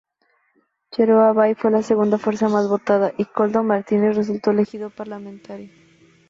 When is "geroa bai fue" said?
0.91-1.69